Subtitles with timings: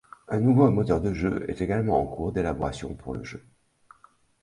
[0.29, 3.45] Un nouveau moteur de jeu est également en cours d'élaboration pour le jeu.